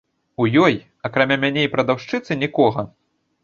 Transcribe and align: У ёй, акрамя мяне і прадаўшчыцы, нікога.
У 0.43 0.47
ёй, 0.61 0.79
акрамя 1.11 1.37
мяне 1.45 1.61
і 1.67 1.71
прадаўшчыцы, 1.77 2.41
нікога. 2.43 2.91